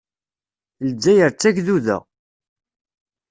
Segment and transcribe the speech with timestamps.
[0.87, 1.97] Lezzayer d tagduda.